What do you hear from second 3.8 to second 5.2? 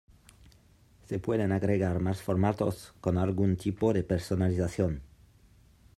de personalización.